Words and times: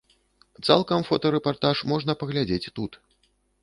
Цалкам 0.67 1.05
фотарэпартаж 1.11 1.85
можна 1.95 2.19
паглядзець 2.25 2.63
тут. 2.81 3.03